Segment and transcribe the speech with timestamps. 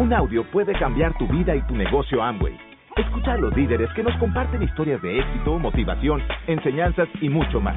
[0.00, 2.58] Un audio puede cambiar tu vida y tu negocio Amway.
[2.96, 7.76] Escucha a los líderes que nos comparten historias de éxito, motivación, enseñanzas y mucho más.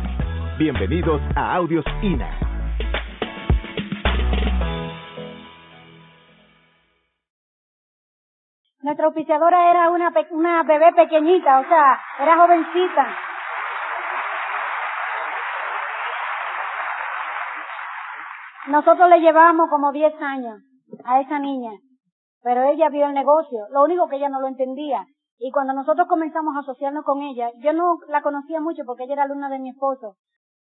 [0.58, 2.30] Bienvenidos a Audios INA.
[8.84, 13.18] Nuestra auspiciadora era una, una bebé pequeñita, o sea, era jovencita.
[18.68, 20.62] Nosotros le llevamos como 10 años
[21.04, 21.72] a esa niña,
[22.44, 25.06] pero ella vio el negocio, lo único que ella no lo entendía.
[25.40, 29.14] Y cuando nosotros comenzamos a asociarnos con ella, yo no la conocía mucho porque ella
[29.14, 30.16] era alumna de mi esposo,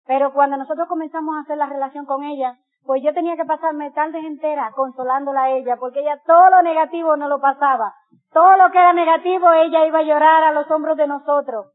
[0.06, 3.91] pero cuando nosotros comenzamos a hacer la relación con ella, pues yo tenía que pasarme
[3.92, 7.95] tardes enteras consolándola a ella, porque ella todo lo negativo no lo pasaba.
[8.33, 11.72] Todo lo que era negativo ella iba a llorar a los hombros de nosotros.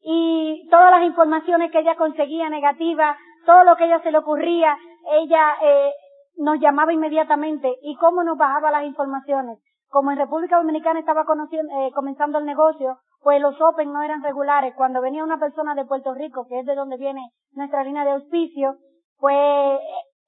[0.00, 4.76] Y todas las informaciones que ella conseguía negativas, todo lo que ella se le ocurría,
[5.12, 5.92] ella eh,
[6.38, 7.76] nos llamaba inmediatamente.
[7.82, 9.58] ¿Y cómo nos bajaba las informaciones?
[9.88, 14.22] Como en República Dominicana estaba conociendo, eh, comenzando el negocio, pues los Open no eran
[14.22, 14.74] regulares.
[14.76, 18.12] Cuando venía una persona de Puerto Rico, que es de donde viene nuestra línea de
[18.12, 18.76] auspicio,
[19.18, 19.80] pues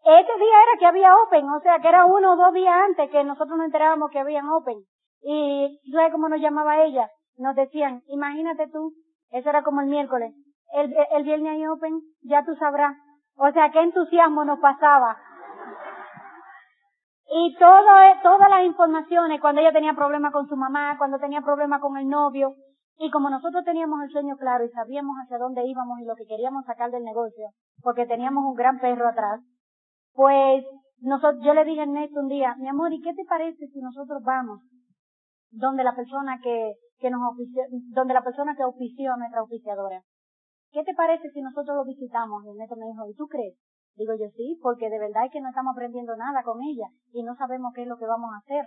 [0.05, 3.11] este día era que había Open, o sea que era uno o dos días antes
[3.11, 4.79] que nosotros nos enterábamos que habían Open.
[5.23, 7.09] Y ¿sabes cómo nos llamaba ella?
[7.37, 8.93] Nos decían, imagínate tú,
[9.31, 10.35] eso era como el miércoles,
[10.73, 12.97] el, el viernes hay Open, ya tú sabrás.
[13.37, 15.17] O sea, qué entusiasmo nos pasaba.
[17.33, 17.87] Y todo,
[18.25, 22.09] todas las informaciones, cuando ella tenía problemas con su mamá, cuando tenía problemas con el
[22.09, 22.57] novio,
[22.99, 26.27] y como nosotros teníamos el sueño claro y sabíamos hacia dónde íbamos y lo que
[26.27, 27.51] queríamos sacar del negocio,
[27.83, 29.41] porque teníamos un gran perro atrás,
[30.13, 30.65] pues
[31.01, 33.81] nosotros, yo le dije a Ernesto un día, mi amor, ¿y qué te parece si
[33.81, 34.61] nosotros vamos
[35.53, 37.63] donde la persona que, que nos ofició,
[37.95, 40.03] donde la persona que ofició a nuestra oficiadora?
[40.73, 42.45] ¿Qué te parece si nosotros lo visitamos?
[42.45, 43.55] Y Ernesto me dijo, ¿y tú crees?
[43.97, 47.23] Digo yo sí, porque de verdad es que no estamos aprendiendo nada con ella y
[47.23, 48.67] no sabemos qué es lo que vamos a hacer.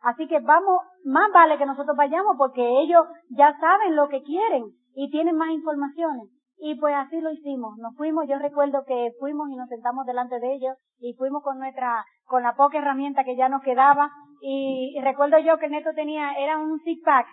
[0.00, 4.64] Así que vamos, más vale que nosotros vayamos porque ellos ya saben lo que quieren
[4.94, 6.30] y tienen más informaciones.
[6.58, 7.76] Y pues así lo hicimos.
[7.78, 11.58] Nos fuimos, yo recuerdo que fuimos y nos sentamos delante de ellos y fuimos con
[11.58, 14.10] nuestra, con la poca herramienta que ya nos quedaba.
[14.40, 17.26] Y, recuerdo yo que Neto tenía, era un zip pack.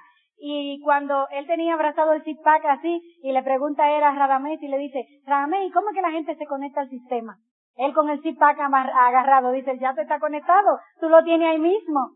[0.45, 4.13] Y cuando él tenía abrazado el zip pack así, y le pregunta a él a
[4.13, 7.37] Radamés y le dice, Radamés, ¿y cómo es que la gente se conecta al sistema?
[7.77, 11.59] Él con el zip pack agarrado dice, ya te está conectado, tú lo tienes ahí
[11.59, 12.09] mismo.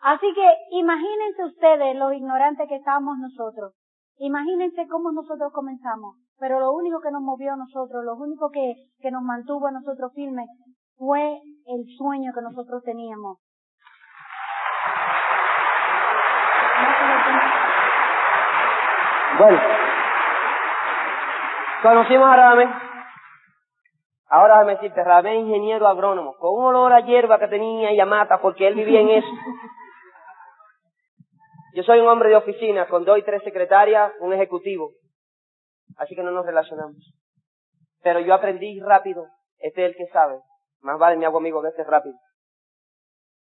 [0.00, 3.74] Así que imagínense ustedes lo ignorantes que estábamos nosotros.
[4.18, 6.16] Imagínense cómo nosotros comenzamos.
[6.40, 9.72] Pero lo único que nos movió a nosotros, lo único que, que nos mantuvo a
[9.72, 10.48] nosotros firmes,
[10.96, 13.38] fue el sueño que nosotros teníamos.
[19.38, 19.60] Bueno,
[21.82, 22.70] conocimos a Ramén.
[24.30, 28.06] Ahora déjame decirte, Ramén ingeniero agrónomo, con un olor a hierba que tenía y a
[28.06, 29.28] mata, porque él vivía en eso.
[31.74, 34.90] Yo soy un hombre de oficina con dos y tres secretarias, un ejecutivo.
[35.96, 36.96] Así que no nos relacionamos.
[38.02, 39.26] Pero yo aprendí rápido,
[39.58, 40.40] este es el que sabe.
[40.80, 42.16] Más vale mi hago amigo que este es rápido.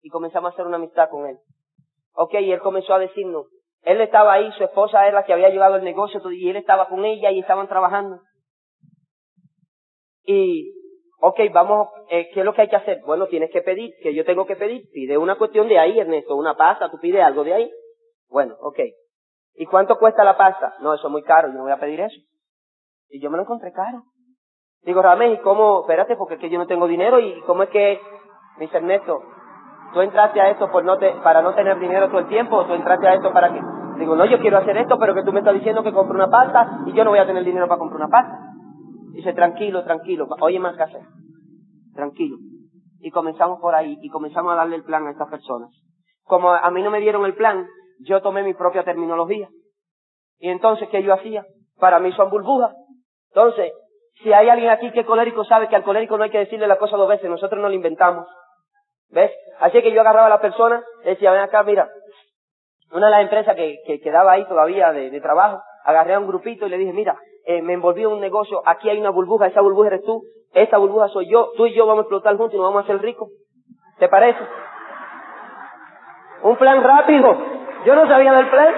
[0.01, 1.37] Y comenzamos a hacer una amistad con él.
[2.13, 3.47] Ok, y él comenzó a decirnos,
[3.83, 6.87] él estaba ahí, su esposa era la que había llevado el negocio y él estaba
[6.87, 8.19] con ella y estaban trabajando.
[10.23, 10.73] Y,
[11.19, 13.01] ok, vamos, eh, ¿qué es lo que hay que hacer?
[13.05, 16.35] Bueno, tienes que pedir, que yo tengo que pedir, pide una cuestión de ahí, Ernesto,
[16.35, 17.71] una pasta, tú pides algo de ahí.
[18.29, 18.79] Bueno, ok.
[19.55, 20.75] ¿Y cuánto cuesta la pasta?
[20.79, 22.19] No, eso es muy caro, yo no voy a pedir eso.
[23.09, 24.03] Y yo me lo encontré caro.
[24.83, 25.81] Digo, Ramés, ¿y cómo?
[25.81, 27.99] Espérate, porque es que yo no tengo dinero y cómo es que,
[28.57, 29.21] me dice Ernesto,
[29.93, 32.65] tú entraste a esto por no te, para no tener dinero todo el tiempo o
[32.65, 33.61] tú entraste a esto para que,
[33.97, 36.29] digo, no, yo quiero hacer esto, pero que tú me estás diciendo que compre una
[36.29, 38.37] pasta y yo no voy a tener dinero para comprar una pasta.
[39.13, 41.01] Dice, tranquilo, tranquilo, oye más que hacer.
[41.93, 42.37] Tranquilo.
[42.99, 45.69] Y comenzamos por ahí y comenzamos a darle el plan a estas personas.
[46.23, 47.67] Como a mí no me dieron el plan,
[47.99, 49.49] yo tomé mi propia terminología.
[50.39, 51.45] Y entonces, ¿qué yo hacía?
[51.79, 52.73] Para mí son burbujas.
[53.29, 53.71] Entonces,
[54.23, 56.67] si hay alguien aquí que es colérico, sabe que al colérico no hay que decirle
[56.67, 58.27] la cosa dos veces, nosotros no lo inventamos.
[59.11, 59.31] ¿Ves?
[59.59, 61.89] Así que yo agarraba a la persona, decía, ven acá, mira,
[62.91, 66.65] una de las empresas que, que quedaba ahí todavía de, trabajo, agarré a un grupito
[66.65, 69.61] y le dije, mira, eh, me envolví en un negocio, aquí hay una burbuja, esa
[69.61, 70.21] burbuja eres tú,
[70.53, 72.83] esta burbuja soy yo, tú y yo vamos a explotar juntos y nos vamos a
[72.83, 73.29] hacer ricos.
[73.99, 74.39] ¿Te parece?
[76.43, 77.37] Un plan rápido.
[77.85, 78.73] Yo no sabía del plan.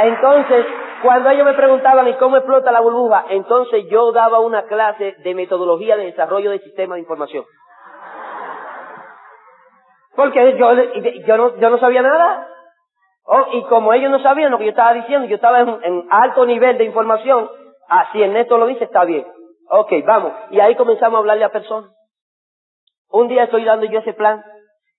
[0.00, 0.66] Entonces,
[1.02, 3.26] cuando ellos me preguntaban, ¿y cómo explota la burbuja?
[3.30, 7.44] Entonces yo daba una clase de metodología de desarrollo de sistema de información.
[10.16, 10.72] Porque yo,
[11.26, 12.48] yo, no, yo no sabía nada.
[13.24, 16.06] Oh, y como ellos no sabían lo que yo estaba diciendo, yo estaba en, en
[16.10, 17.48] alto nivel de información,
[17.88, 19.26] así Ernesto lo dice, está bien.
[19.70, 20.32] Ok, vamos.
[20.50, 21.90] Y ahí comenzamos a hablarle a personas.
[23.10, 24.42] Un día estoy dando yo ese plan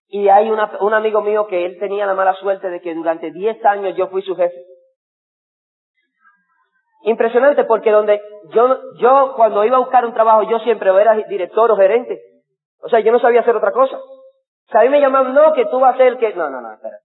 [0.08, 3.32] y hay una, un amigo mío que él tenía la mala suerte de que durante
[3.32, 4.56] 10 años yo fui su jefe.
[7.02, 11.72] Impresionante porque donde yo, yo cuando iba a buscar un trabajo yo siempre era director
[11.72, 12.22] o gerente.
[12.82, 13.98] O sea, yo no sabía hacer otra cosa.
[13.98, 16.34] O sea, a mí me llamaban, no, que tú vas a ser el que...
[16.34, 16.98] No, no, no, espera.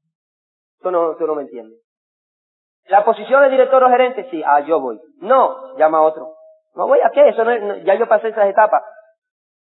[0.83, 1.81] Tú no, tú no me entiendes.
[2.89, 5.01] La posición de director o gerente, sí, ah, yo voy.
[5.19, 6.35] No, llama a otro.
[6.75, 8.83] No voy a qué, eso no, ya yo pasé esas etapas.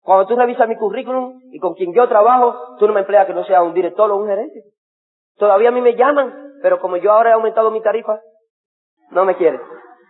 [0.02, 3.34] Cuando tú revisas mi currículum y con quien yo trabajo, tú no me empleas que
[3.34, 4.64] no sea un director o un gerente.
[5.38, 8.22] Todavía a mí me llaman, pero como yo ahora he aumentado mi tarifa,
[9.12, 9.62] no me quieren.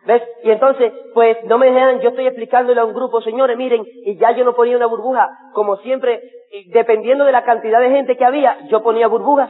[0.05, 0.23] ¿Ves?
[0.43, 4.17] Y entonces, pues no me dejan, yo estoy explicándole a un grupo, señores, miren, y
[4.17, 6.21] ya yo no ponía una burbuja, como siempre,
[6.67, 9.49] dependiendo de la cantidad de gente que había, yo ponía burbujas.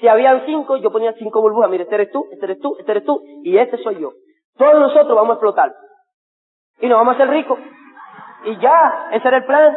[0.00, 1.70] Si habían cinco, yo ponía cinco burbujas.
[1.70, 4.12] Mire, este eres tú, este eres tú, este eres tú, y este soy yo.
[4.58, 5.74] Todos nosotros vamos a explotar.
[6.80, 7.58] Y nos vamos a hacer ricos.
[8.44, 9.76] Y ya, ese era el plan.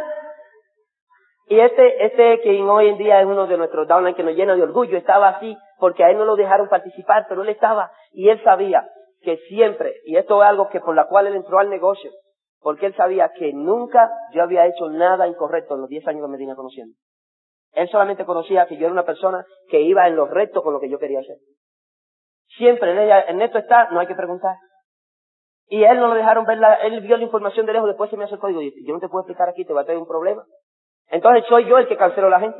[1.47, 4.55] Y este, este que hoy en día es uno de nuestros downline que nos llena
[4.55, 8.29] de orgullo, estaba así porque a él no lo dejaron participar, pero él estaba y
[8.29, 8.85] él sabía
[9.21, 12.11] que siempre, y esto es algo que por la cual él entró al negocio,
[12.61, 16.27] porque él sabía que nunca yo había hecho nada incorrecto en los 10 años que
[16.27, 16.95] me venía conociendo.
[17.73, 20.79] Él solamente conocía que yo era una persona que iba en los rectos con lo
[20.79, 21.37] que yo quería hacer.
[22.57, 24.55] Siempre en ella, en esto está, no hay que preguntar.
[25.67, 28.17] Y él no lo dejaron ver, la, él vio la información de lejos, después se
[28.17, 30.01] me hace el código y yo no te puedo explicar aquí, te va a tener
[30.01, 30.43] un problema.
[31.09, 32.57] Entonces soy yo el que canceló a la gente.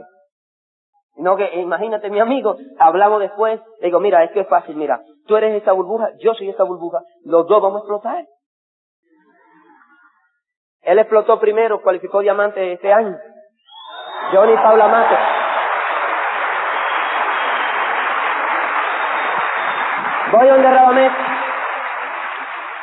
[1.19, 5.01] No que, imagínate mi amigo, hablamos después, le digo, mira, es que es fácil, mira,
[5.27, 8.25] tú eres esa burbuja, yo soy esa burbuja, los dos vamos a explotar.
[10.81, 13.17] Él explotó primero, cualificó diamante este año.
[14.31, 15.15] Johnny Paula Mato.
[20.31, 21.11] Voy donde Radamés.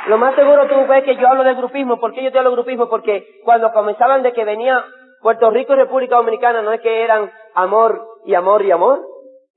[0.09, 1.99] Lo más seguro tú ves que yo hablo del grupismo.
[1.99, 2.89] ¿Por qué yo te hablo del grupismo?
[2.89, 4.85] Porque cuando comenzaban de que venía
[5.21, 9.05] Puerto Rico y República Dominicana, no es que eran amor y amor y amor.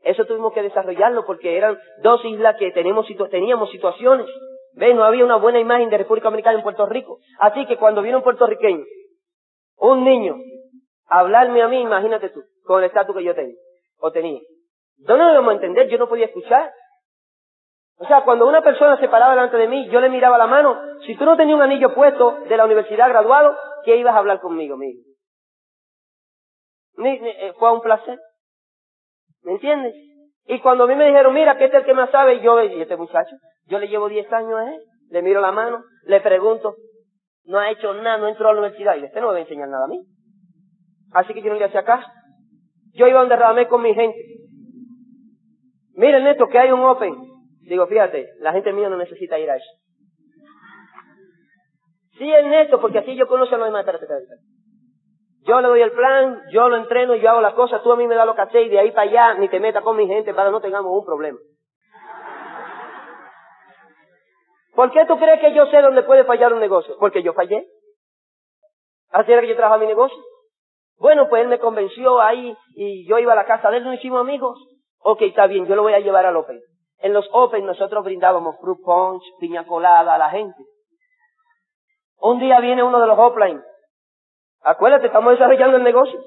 [0.01, 4.27] Eso tuvimos que desarrollarlo porque eran dos islas que teníamos situaciones.
[4.73, 4.95] ¿Ves?
[4.95, 7.19] No había una buena imagen de República Dominicana en Puerto Rico.
[7.39, 8.83] Así que cuando vino un puertorriqueño,
[9.77, 10.37] un niño,
[11.07, 13.57] hablarme a mí, imagínate tú, con el estatus que yo tengo,
[13.99, 14.39] o tenía.
[14.99, 16.71] No lo íbamos a entender, yo no podía escuchar.
[17.97, 20.79] O sea, cuando una persona se paraba delante de mí, yo le miraba la mano.
[21.05, 24.39] Si tú no tenías un anillo puesto de la universidad graduado, ¿qué ibas a hablar
[24.39, 25.08] conmigo, amigo?
[26.97, 28.19] Eh, fue un placer.
[29.43, 29.93] ¿Me entiendes?
[30.45, 32.61] Y cuando a mí me dijeron, mira, que este es el que más sabe, yo,
[32.61, 33.35] y este muchacho,
[33.67, 36.75] yo le llevo 10 años a él, le miro la mano, le pregunto,
[37.45, 39.41] no ha hecho nada, no entró a la universidad, y este no me va a
[39.41, 40.01] enseñar nada a mí.
[41.11, 42.07] Así que yo no le hacía caso.
[42.93, 44.19] Yo iba donde Radamés con mi gente.
[45.93, 47.15] Miren esto, que hay un Open.
[47.61, 49.69] Digo, fíjate, la gente mía no necesita ir a eso.
[52.17, 53.85] Sí, es neto, porque así yo conozco a los demás.
[55.49, 58.05] Yo le doy el plan, yo lo entreno, yo hago las cosas, tú a mí
[58.05, 60.05] me das lo que haces y de ahí para allá ni te metas con mi
[60.05, 61.39] gente para no tengamos un problema.
[64.75, 66.95] ¿Por qué tú crees que yo sé dónde puede fallar un negocio?
[66.99, 67.65] Porque yo fallé.
[69.09, 70.19] Así era que yo trabajaba mi negocio.
[70.99, 73.95] Bueno, pues él me convenció ahí y yo iba a la casa de él, nos
[73.95, 74.55] hicimos amigos.
[74.99, 76.61] Ok, está bien, yo lo voy a llevar al Open.
[76.99, 80.61] En los Open nosotros brindábamos fruit punch, piña colada a la gente.
[82.19, 83.63] Un día viene uno de los offline.
[84.63, 86.19] Acuérdate, estamos desarrollando el negocio.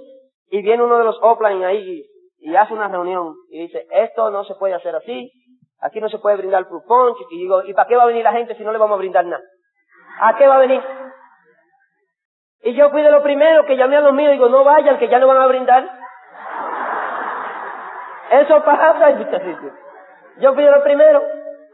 [0.51, 2.05] Y viene uno de los offline ahí
[2.39, 5.31] y, hace una reunión y dice, esto no se puede hacer así,
[5.81, 7.17] aquí no se puede brindar fruit punch.
[7.31, 8.99] Y digo, ¿y para qué va a venir la gente si no le vamos a
[8.99, 9.43] brindar nada?
[10.21, 10.83] ¿A qué va a venir?
[12.65, 14.99] Y yo fui de lo primero que llamé a los míos y digo, no vayan,
[14.99, 15.89] que ya no van a brindar.
[18.31, 19.11] Eso pasa.
[20.41, 21.23] Yo fui de lo primero,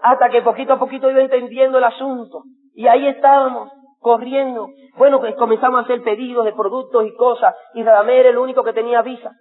[0.02, 2.42] hasta que poquito a poquito iba entendiendo el asunto.
[2.74, 4.68] Y ahí estábamos, corriendo.
[4.96, 8.64] Bueno, pues comenzamos a hacer pedidos de productos y cosas, y Radamé era el único
[8.64, 9.32] que tenía visa.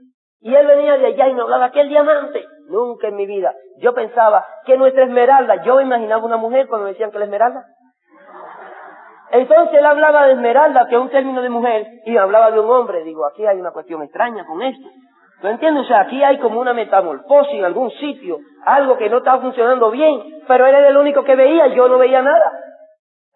[0.42, 2.46] Y él venía de allá y me hablaba, aquel diamante.
[2.70, 3.54] Nunca en mi vida.
[3.80, 7.66] Yo pensaba que nuestra esmeralda, yo imaginaba una mujer cuando me decían que la esmeralda.
[9.32, 12.70] Entonces él hablaba de esmeralda, que es un término de mujer, y hablaba de un
[12.70, 13.04] hombre.
[13.04, 14.88] Digo, aquí hay una cuestión extraña con esto.
[15.42, 15.84] ¿Tú entiendes?
[15.84, 19.92] O sea, aquí hay como una metamorfosis en algún sitio, algo que no estaba funcionando
[19.92, 22.52] bien, pero él era el único que veía, yo no veía nada.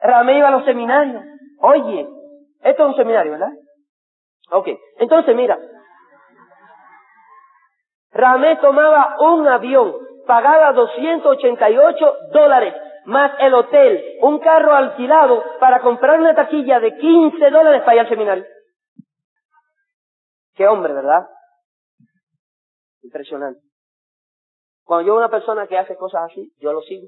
[0.02, 1.24] Ramé iba a los seminarios.
[1.60, 2.08] Oye,
[2.62, 3.52] esto es un seminario, ¿verdad?
[4.52, 4.68] Ok,
[4.98, 5.58] entonces mira,
[8.12, 9.96] Ramé tomaba un avión,
[10.28, 17.50] pagaba 288 dólares más el hotel, un carro alquilado para comprar una taquilla de 15
[17.50, 18.46] dólares para ir al seminario.
[20.54, 21.28] Qué hombre, ¿verdad?
[23.02, 23.62] Impresionante.
[24.84, 27.08] Cuando yo veo una persona que hace cosas así, yo lo sigo.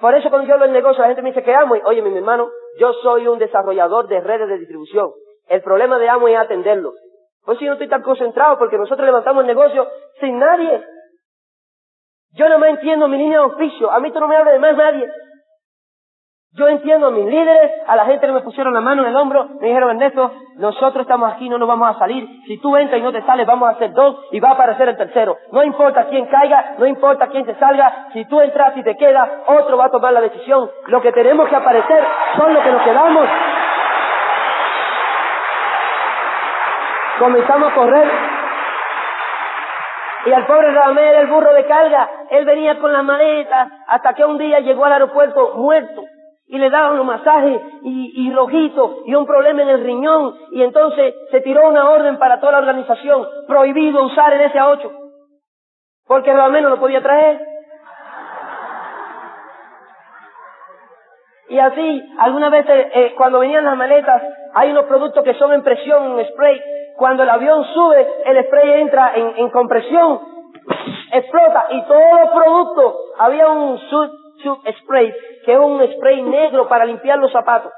[0.00, 1.76] Por eso cuando yo hablo del negocio, la gente me dice que amo.
[1.76, 5.10] Y, oye, mi hermano, yo soy un desarrollador de redes de distribución.
[5.48, 6.94] El problema de amo es atenderlo.
[7.44, 9.86] Pues si yo no estoy tan concentrado porque nosotros levantamos el negocio
[10.20, 10.82] sin nadie.
[12.34, 13.90] Yo no me entiendo mi línea de oficio.
[13.90, 15.10] A mí tú no me hablas de más nadie.
[16.54, 19.16] Yo entiendo a mis líderes, a la gente que me pusieron la mano en el
[19.16, 22.28] hombro, me dijeron, Ernesto, nosotros estamos aquí, no nos vamos a salir.
[22.46, 24.86] Si tú entras y no te sales, vamos a hacer dos y va a aparecer
[24.86, 25.38] el tercero.
[25.50, 29.30] No importa quién caiga, no importa quién se salga, si tú entras y te quedas,
[29.46, 30.70] otro va a tomar la decisión.
[30.88, 32.04] Lo que tenemos que aparecer
[32.36, 33.28] son los que nos quedamos.
[37.18, 38.12] Comenzamos a correr.
[40.26, 44.24] Y al pobre Ramel, el burro de carga, él venía con las maletas hasta que
[44.26, 46.02] un día llegó al aeropuerto muerto
[46.52, 50.62] y le daban los masajes y, y rojito y un problema en el riñón y
[50.62, 54.92] entonces se tiró una orden para toda la organización, prohibido usar el S8,
[56.06, 57.40] porque realmente no lo podía traer.
[61.48, 65.62] Y así, algunas veces eh, cuando venían las maletas, hay unos productos que son en
[65.62, 66.60] presión, en spray.
[66.98, 70.20] Cuando el avión sube, el spray entra en, en compresión,
[71.12, 73.78] explota y todo el producto, había un
[74.82, 77.72] spray, que es un spray negro para limpiar los zapatos.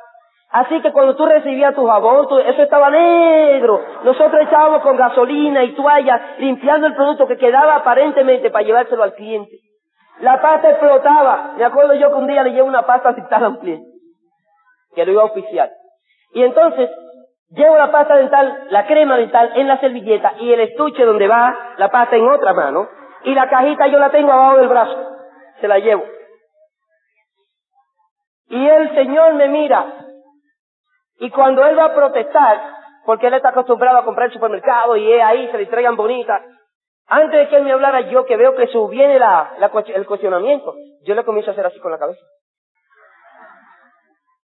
[0.51, 3.81] Así que cuando tú recibías tu jabón, eso estaba negro.
[4.05, 9.15] Nosotros echábamos con gasolina y toalla limpiando el producto que quedaba aparentemente para llevárselo al
[9.15, 9.59] cliente.
[10.21, 11.55] La pasta explotaba.
[11.57, 13.89] Me acuerdo yo que un día le llevo una pasta citada a un cliente,
[14.95, 15.71] que lo iba a oficiar.
[16.35, 16.89] Y entonces,
[17.51, 21.75] llevo la pasta dental, la crema dental en la servilleta y el estuche donde va
[21.79, 22.89] la pasta en otra mano.
[23.25, 25.17] Y la cajita yo la tengo abajo del brazo.
[25.61, 26.05] Se la llevo.
[28.55, 29.85] Y el Señor me mira.
[31.19, 32.63] Y cuando Él va a protestar,
[33.05, 36.41] porque Él está acostumbrado a comprar el supermercado y ahí, se le traigan bonitas,
[37.09, 39.57] antes de que Él me hablara yo, que veo que subviene la,
[39.89, 40.73] el cuestionamiento,
[41.05, 42.21] yo le comienzo a hacer así con la cabeza.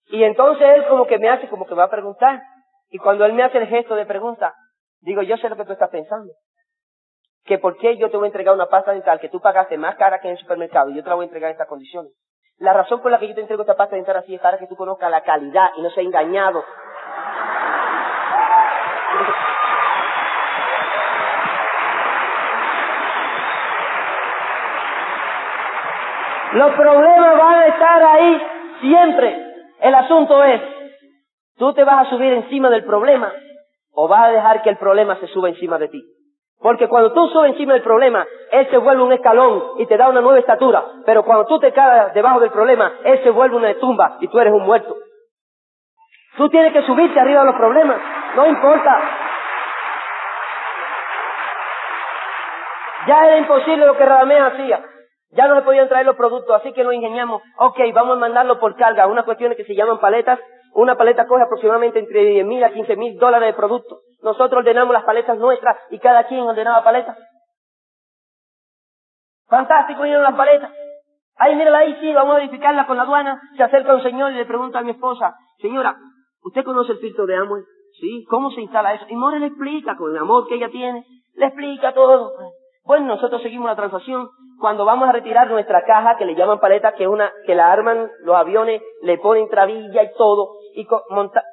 [0.06, 2.40] Y entonces Él como que me hace, como que me va a preguntar.
[2.88, 4.54] Y cuando Él me hace el gesto de pregunta,
[5.02, 6.32] digo, yo sé lo que tú estás pensando.
[7.44, 9.96] Que por qué yo te voy a entregar una pasta dental que tú pagaste más
[9.96, 12.12] cara que en el supermercado y yo te la voy a entregar en estas condiciones.
[12.58, 14.66] La razón por la que yo te entrego esta pasta dental así es para que
[14.66, 16.64] tú conozcas la calidad y no seas engañado.
[26.52, 28.42] Los problemas van a estar ahí
[28.80, 29.44] siempre.
[29.80, 30.60] El asunto es,
[31.58, 33.32] ¿tú te vas a subir encima del problema
[33.92, 36.17] o vas a dejar que el problema se suba encima de ti?
[36.68, 40.10] Porque cuando tú subes encima del problema, Él se vuelve un escalón y te da
[40.10, 40.84] una nueva estatura.
[41.06, 44.38] Pero cuando tú te caes debajo del problema, Él se vuelve una tumba y tú
[44.38, 44.94] eres un muerto.
[46.36, 47.96] Tú tienes que subirte arriba de los problemas.
[48.36, 49.00] No importa.
[53.06, 54.84] Ya era imposible lo que Radamés hacía.
[55.30, 57.40] Ya no le podían traer los productos, así que lo ingeniamos.
[57.56, 59.06] Ok, vamos a mandarlo por carga.
[59.06, 60.38] Unas cuestiones que se llaman paletas.
[60.74, 64.00] Una paleta coge aproximadamente entre 10 mil a 15 mil dólares de producto.
[64.22, 67.16] Nosotros ordenamos las paletas nuestras y cada quien ordenaba paletas.
[69.48, 70.70] Fantástico, vinieron las paletas.
[71.36, 73.40] Ahí, mírala ahí, sí, vamos a verificarla con la aduana.
[73.56, 75.96] Se acerca un señor y le pregunta a mi esposa, señora,
[76.42, 77.62] ¿usted conoce el filtro de Amway?
[78.00, 79.06] Sí, ¿cómo se instala eso?
[79.08, 82.32] Y More le explica, con el amor que ella tiene, le explica todo.
[82.84, 84.28] Bueno, nosotros seguimos la transacción.
[84.58, 88.10] Cuando vamos a retirar nuestra caja, que le llaman paleta, que una, que la arman
[88.24, 90.86] los aviones, le ponen trabilla y todo, y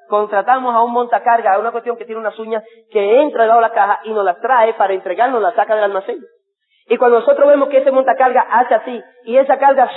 [0.07, 3.67] contratamos a un montacarga, a una cuestión que tiene unas uñas, que entra debajo de
[3.67, 6.23] la caja y nos la trae para entregarnos la saca del almacén.
[6.87, 9.89] Y cuando nosotros vemos que ese montacarga hace así, y esa carga,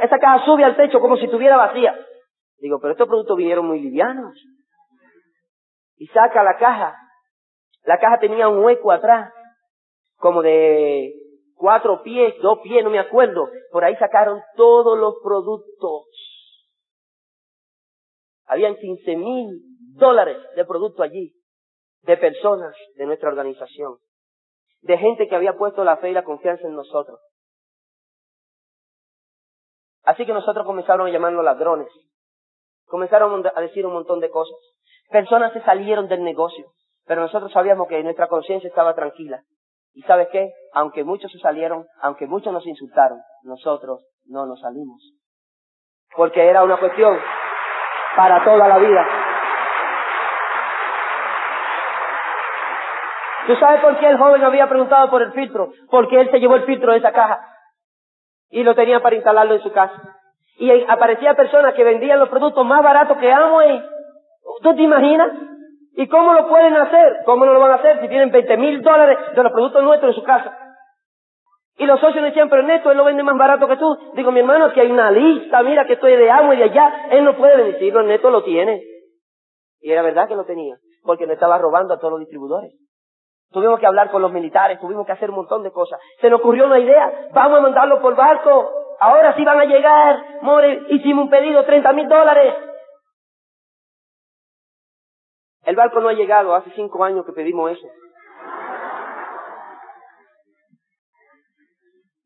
[0.00, 1.96] esa caja sube al techo como si estuviera vacía,
[2.58, 4.34] digo, pero estos productos vinieron muy livianos.
[5.96, 6.96] Y saca la caja.
[7.84, 9.32] La caja tenía un hueco atrás
[10.16, 11.12] como de
[11.56, 13.48] cuatro pies, dos pies, no me acuerdo.
[13.72, 16.31] Por ahí sacaron todos los productos.
[18.52, 19.62] Habían 15 mil
[19.94, 21.32] dólares de producto allí,
[22.02, 23.96] de personas de nuestra organización,
[24.82, 27.18] de gente que había puesto la fe y la confianza en nosotros.
[30.02, 31.88] Así que nosotros comenzaron a llamarnos ladrones.
[32.84, 34.58] Comenzaron a decir un montón de cosas.
[35.08, 36.72] Personas se salieron del negocio,
[37.06, 39.42] pero nosotros sabíamos que nuestra conciencia estaba tranquila.
[39.94, 40.52] ¿Y sabes qué?
[40.74, 45.00] Aunque muchos se salieron, aunque muchos nos insultaron, nosotros no nos salimos.
[46.14, 47.18] Porque era una cuestión
[48.16, 49.06] para toda la vida.
[53.46, 55.72] ¿Tú sabes por qué el joven había preguntado por el filtro?
[55.90, 57.40] Porque él se llevó el filtro de esa caja
[58.50, 60.00] y lo tenía para instalarlo en su casa.
[60.58, 63.82] Y aparecía personas que vendían los productos más baratos que Amway.
[64.62, 65.30] ¿Tú te imaginas?
[65.96, 67.22] ¿Y cómo lo pueden hacer?
[67.24, 70.14] ¿Cómo no lo van a hacer si tienen 20 mil dólares de los productos nuestros
[70.14, 70.56] en su casa?
[71.78, 73.96] Y los socios decían, pero Neto, él lo vende más barato que tú.
[74.14, 77.06] Digo, mi hermano, que hay una lista, mira que estoy de amo y de allá.
[77.10, 78.82] Él no puede decirlo, Neto lo tiene.
[79.80, 82.72] Y era verdad que lo tenía, porque le estaba robando a todos los distribuidores.
[83.50, 85.98] Tuvimos que hablar con los militares, tuvimos que hacer un montón de cosas.
[86.20, 88.70] Se nos ocurrió una idea, vamos a mandarlo por barco.
[89.00, 90.42] Ahora sí van a llegar.
[90.42, 92.54] More, hicimos un pedido, 30 mil dólares.
[95.64, 97.86] El barco no ha llegado, hace cinco años que pedimos eso.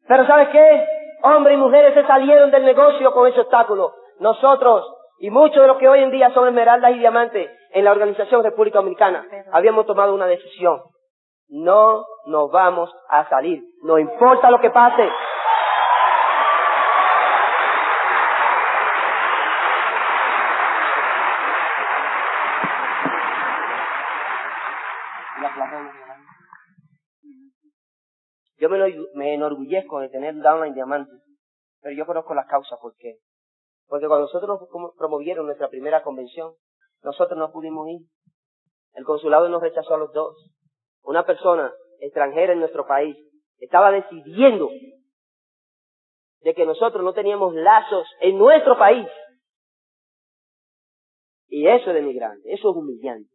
[0.08, 0.86] Pero ¿sabes qué?
[1.22, 3.92] Hombres y mujeres se salieron del negocio con ese obstáculo.
[4.20, 4.84] Nosotros
[5.18, 8.44] y muchos de los que hoy en día son esmeraldas y diamantes en la Organización
[8.44, 10.80] República Dominicana habíamos tomado una decisión.
[11.48, 13.62] No nos vamos a salir.
[13.82, 15.10] No importa lo que pase.
[28.58, 28.78] Yo me,
[29.24, 31.22] enorgullezco de tener Downline Diamantes,
[31.80, 33.18] pero yo conozco las causas por qué.
[33.88, 36.54] Porque cuando nosotros promovieron nuestra primera convención,
[37.02, 38.00] nosotros no pudimos ir.
[38.94, 40.34] El consulado nos rechazó a los dos.
[41.02, 43.16] Una persona extranjera en nuestro país
[43.58, 44.68] estaba decidiendo
[46.40, 49.08] de que nosotros no teníamos lazos en nuestro país.
[51.48, 53.30] Y eso es denigrante, eso es humillante.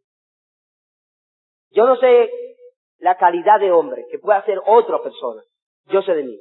[1.70, 2.30] Yo no sé
[2.98, 5.42] la calidad de hombre que pueda ser otra persona.
[5.86, 6.40] Yo sé de mí.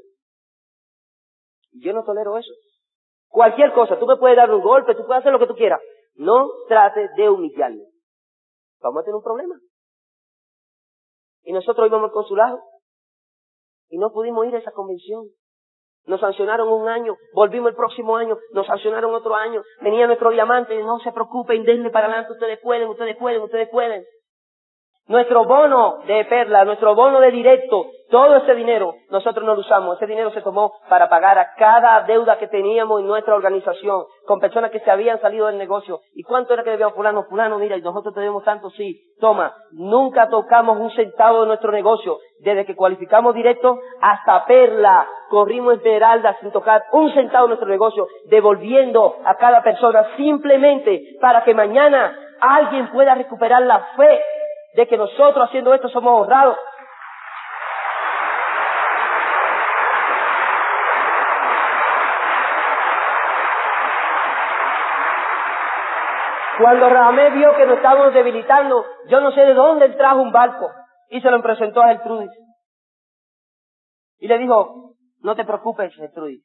[1.73, 2.51] Yo no tolero eso.
[3.27, 5.81] Cualquier cosa, tú me puedes dar un golpe, tú puedes hacer lo que tú quieras.
[6.15, 7.85] No trates de humillarme.
[8.81, 9.55] Vamos a tener un problema.
[11.43, 12.59] Y nosotros íbamos al consulado
[13.89, 15.25] y no pudimos ir a esa convención.
[16.05, 20.81] Nos sancionaron un año, volvimos el próximo año, nos sancionaron otro año, venía nuestro diamante,
[20.81, 24.03] no se preocupen, denle para adelante, ustedes pueden, ustedes pueden, ustedes pueden.
[25.07, 29.97] Nuestro bono de perla, nuestro bono de directo, todo ese dinero nosotros no lo usamos.
[29.97, 34.39] Ese dinero se tomó para pagar a cada deuda que teníamos en nuestra organización con
[34.39, 36.01] personas que se habían salido del negocio.
[36.13, 37.23] ¿Y cuánto era que debíamos fulano?
[37.23, 39.01] Fulano, mira, y nosotros tenemos tanto, sí.
[39.19, 42.19] Toma, nunca tocamos un centavo de nuestro negocio.
[42.39, 48.07] Desde que cualificamos directo hasta perla, corrimos esmeralda sin tocar un centavo de nuestro negocio,
[48.25, 54.21] devolviendo a cada persona simplemente para que mañana alguien pueda recuperar la fe
[54.73, 56.57] de que nosotros haciendo esto somos honrados.
[66.59, 70.31] Cuando Ramé vio que nos estábamos debilitando, yo no sé de dónde él trajo un
[70.31, 70.69] barco
[71.09, 72.29] y se lo presentó a Gertrudis.
[74.19, 76.43] Y le dijo, no te preocupes, Gertrudis.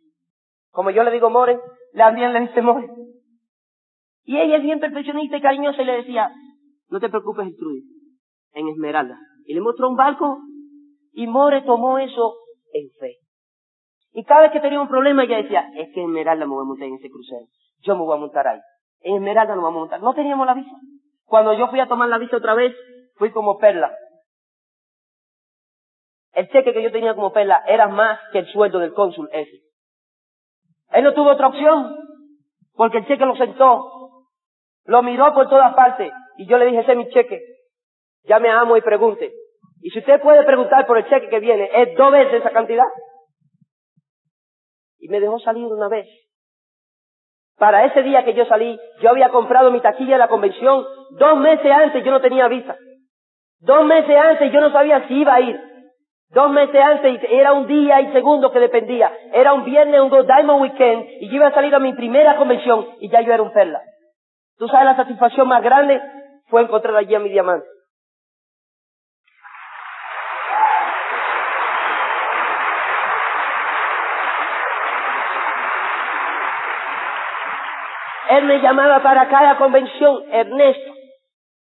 [0.70, 1.60] Como yo le digo More,
[1.94, 2.88] también le dice More.
[4.24, 6.30] Y ella es bien perfeccionista y cariñosa y le decía,
[6.88, 7.95] no te preocupes, Gertrudis
[8.56, 9.18] en Esmeralda.
[9.44, 10.38] Y le mostró un barco
[11.12, 12.34] y More tomó eso
[12.72, 13.16] en fe.
[14.12, 16.62] Y cada vez que tenía un problema ella decía, es que en Esmeralda me voy
[16.62, 17.46] a montar en ese crucero.
[17.82, 18.60] Yo me voy a montar ahí.
[19.02, 20.02] En Esmeralda no vamos a montar.
[20.02, 20.74] No teníamos la visa.
[21.26, 22.74] Cuando yo fui a tomar la visa otra vez,
[23.16, 23.94] fui como perla.
[26.32, 29.60] El cheque que yo tenía como perla era más que el sueldo del cónsul ese.
[30.90, 31.94] Él no tuvo otra opción,
[32.74, 34.26] porque el cheque lo sentó,
[34.84, 37.40] lo miró por todas partes, y yo le dije, ese es mi cheque,
[38.26, 39.32] llame a Amo y pregunte.
[39.82, 42.86] Y si usted puede preguntar por el cheque que viene, es dos veces esa cantidad.
[44.98, 46.06] Y me dejó salir una vez.
[47.58, 50.84] Para ese día que yo salí, yo había comprado mi taquilla de la convención.
[51.12, 52.76] Dos meses antes yo no tenía visa.
[53.60, 55.58] Dos meses antes yo no sabía si iba a ir.
[56.30, 59.10] Dos meses antes era un día y segundo que dependía.
[59.32, 62.86] Era un viernes, un Diamond Weekend y yo iba a salir a mi primera convención
[63.00, 63.80] y ya yo era un perla.
[64.58, 66.00] ¿Tú sabes la satisfacción más grande?
[66.48, 67.66] Fue encontrar allí a mi diamante.
[78.30, 80.92] Él me llamaba para cada convención, Ernesto,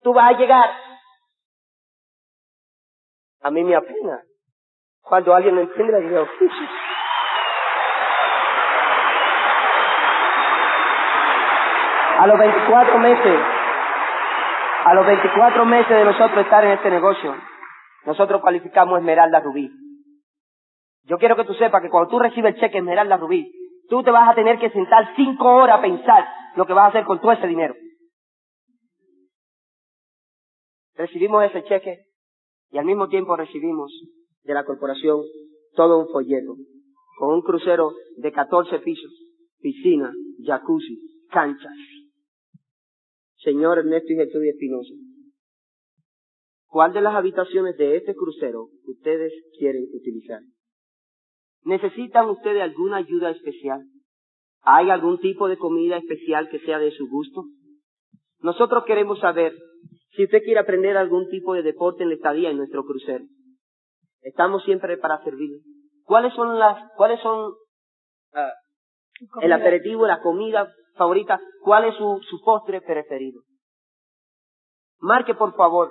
[0.02, 0.70] tú vas a llegar.
[3.42, 4.22] A mí me apena.
[5.02, 6.26] Cuando alguien entiende, digo,
[12.18, 13.40] a los 24 meses,
[14.84, 17.34] a los 24 meses de nosotros estar en este negocio,
[18.06, 19.70] nosotros cualificamos Esmeralda Rubí.
[21.04, 23.52] Yo quiero que tú sepas que cuando tú recibes el cheque Esmeralda Rubí,
[23.90, 26.88] tú te vas a tener que sentar cinco horas a pensar lo que vas a
[26.88, 27.74] hacer con todo ese dinero.
[30.94, 32.04] Recibimos ese cheque
[32.70, 33.92] y al mismo tiempo recibimos
[34.42, 35.22] de la corporación
[35.74, 36.56] todo un folleto
[37.18, 39.12] con un crucero de 14 pisos,
[39.60, 40.12] piscina,
[40.44, 41.76] jacuzzi, canchas.
[43.36, 44.94] Señor Ernesto y Jesús Espinosa,
[46.66, 50.40] ¿cuál de las habitaciones de este crucero ustedes quieren utilizar?
[51.62, 53.82] ¿Necesitan ustedes alguna ayuda especial?
[54.64, 57.44] ¿Hay algún tipo de comida especial que sea de su gusto?
[58.40, 59.54] Nosotros queremos saber
[60.16, 63.24] si usted quiere aprender algún tipo de deporte en la estadía en nuestro crucero.
[64.22, 65.60] Estamos siempre para servir.
[66.04, 67.52] ¿Cuáles son las, cuáles son
[68.34, 68.52] ah,
[69.42, 71.40] el aperitivo, la comida favorita?
[71.62, 73.42] ¿Cuál es su, su postre preferido?
[75.00, 75.90] Marque por favor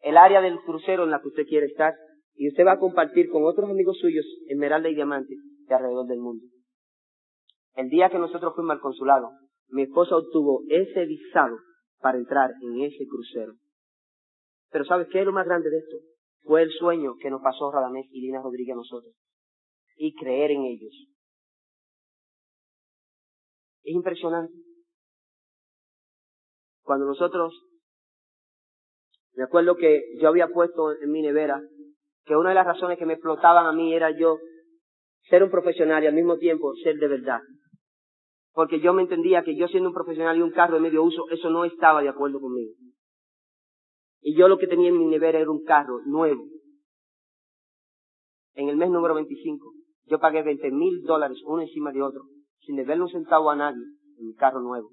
[0.00, 1.94] el área del crucero en la que usted quiere estar
[2.34, 5.34] y usted va a compartir con otros amigos suyos Esmeralda y Diamante
[5.66, 6.44] de alrededor del mundo.
[7.74, 9.30] El día que nosotros fuimos al consulado,
[9.68, 11.56] mi esposa obtuvo ese visado
[12.00, 13.54] para entrar en ese crucero.
[14.70, 15.96] Pero ¿sabes qué es lo más grande de esto?
[16.42, 19.14] Fue el sueño que nos pasó Radamés y Lina Rodríguez a nosotros.
[19.96, 20.94] Y creer en ellos.
[23.82, 24.54] Es impresionante.
[26.82, 27.54] Cuando nosotros,
[29.34, 31.60] me acuerdo que yo había puesto en mi nevera
[32.24, 34.38] que una de las razones que me explotaban a mí era yo
[35.28, 37.40] ser un profesional y al mismo tiempo ser de verdad.
[38.58, 41.30] Porque yo me entendía que yo siendo un profesional y un carro de medio uso,
[41.30, 42.72] eso no estaba de acuerdo conmigo.
[44.20, 46.42] Y yo lo que tenía en mi nevera era un carro nuevo.
[48.54, 49.64] En el mes número 25,
[50.06, 52.22] yo pagué 20 mil dólares uno encima de otro,
[52.62, 53.84] sin deberle un centavo a nadie,
[54.18, 54.88] en mi carro nuevo.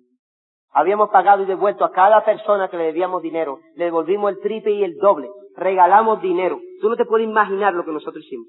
[0.69, 4.73] Habíamos pagado y devuelto a cada persona que le debíamos dinero, le devolvimos el triple
[4.73, 6.61] y el doble, regalamos dinero.
[6.81, 8.45] Tú no te puedes imaginar lo que nosotros hicimos.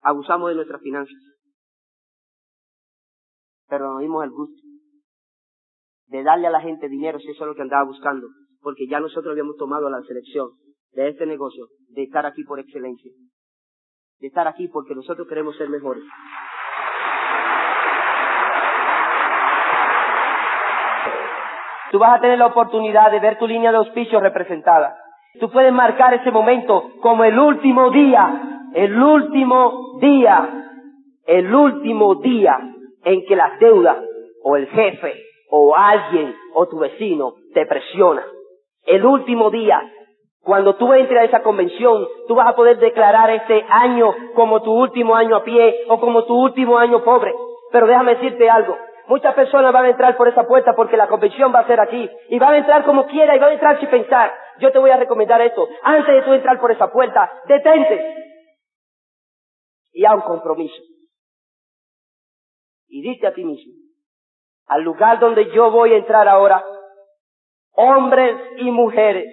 [0.00, 1.18] Abusamos de nuestras finanzas.
[3.72, 4.60] Pero nos dimos el gusto
[6.08, 8.26] de darle a la gente dinero si eso es lo que andaba buscando
[8.60, 10.50] porque ya nosotros habíamos tomado la selección
[10.92, 13.10] de este negocio, de estar aquí por excelencia,
[14.20, 16.04] de estar aquí porque nosotros queremos ser mejores.
[21.92, 24.98] Tú vas a tener la oportunidad de ver tu línea de auspicio representada.
[25.40, 30.68] Tú puedes marcar ese momento como el último día, el último día,
[31.24, 32.71] el último día
[33.04, 34.02] en que la deuda
[34.42, 35.14] o el jefe
[35.50, 38.24] o alguien o tu vecino te presiona
[38.86, 39.80] el último día,
[40.42, 44.72] cuando tú entres a esa convención, tú vas a poder declarar ese año como tu
[44.72, 47.32] último año a pie o como tu último año pobre.
[47.70, 48.76] Pero déjame decirte algo.
[49.06, 52.10] Muchas personas van a entrar por esa puerta porque la convención va a ser aquí.
[52.28, 54.32] Y van a entrar como quiera y van a entrar sin pensar.
[54.58, 55.68] Yo te voy a recomendar esto.
[55.82, 58.16] Antes de tú entrar por esa puerta, detente.
[59.92, 60.82] Y haz un compromiso.
[62.94, 63.72] Y dite a ti mismo,
[64.66, 66.62] al lugar donde yo voy a entrar ahora,
[67.72, 69.24] hombres y mujeres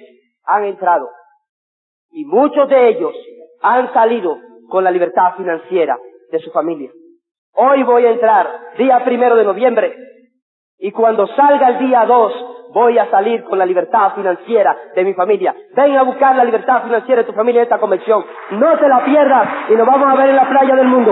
[0.45, 1.09] han entrado
[2.11, 3.13] y muchos de ellos
[3.61, 4.37] han salido
[4.69, 5.97] con la libertad financiera
[6.31, 6.89] de su familia.
[7.53, 9.93] Hoy voy a entrar día primero de noviembre
[10.77, 12.31] y cuando salga el día dos
[12.73, 15.53] voy a salir con la libertad financiera de mi familia.
[15.75, 18.23] Ven a buscar la libertad financiera de tu familia en esta convención.
[18.51, 21.11] No te la pierdas y nos vamos a ver en la playa del mundo.